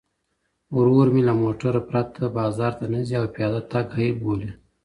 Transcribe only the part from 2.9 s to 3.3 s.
نه ځي او